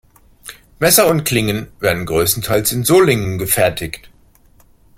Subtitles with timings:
[0.79, 4.09] Messer und Klingen werden größtenteils in Solingen gefertigt.